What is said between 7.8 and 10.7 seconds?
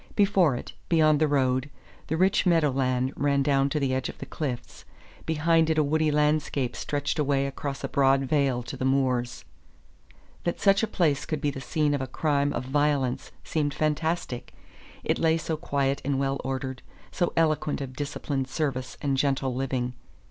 a broad vale to the moors. That